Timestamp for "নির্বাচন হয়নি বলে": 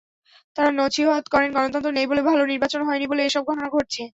2.51-3.21